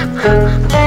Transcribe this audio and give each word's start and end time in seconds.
Ha 0.00 0.06
ha! 0.72 0.79